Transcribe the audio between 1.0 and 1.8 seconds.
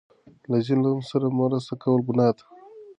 سره مرسته